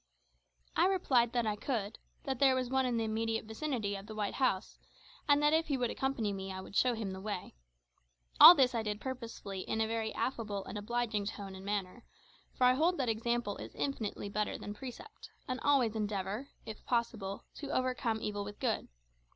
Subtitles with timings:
[0.75, 4.15] I replied that I could; that there was one in the immediate vicinity of the
[4.15, 4.79] white house,
[5.29, 7.53] and that if he would accompany me I would show him the way.
[8.39, 12.03] All this I did purposely in a very affable and obliging tone and manner;
[12.51, 17.45] for I hold that example is infinitely better than precept, and always endeavour, if possible,
[17.57, 18.87] to overcome evil with good.